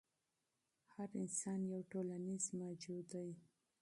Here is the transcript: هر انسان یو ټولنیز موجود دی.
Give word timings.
هر 0.93 1.09
انسان 1.21 1.59
یو 1.73 1.81
ټولنیز 1.91 2.45
موجود 2.61 3.03
دی. 3.13 3.29